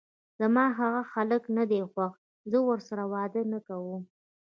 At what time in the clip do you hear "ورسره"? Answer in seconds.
2.69-3.03